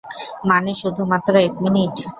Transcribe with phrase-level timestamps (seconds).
[0.49, 1.93] মানে শুধু মাত্র এক মিনিট?